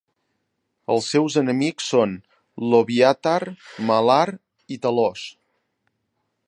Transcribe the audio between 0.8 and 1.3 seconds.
Els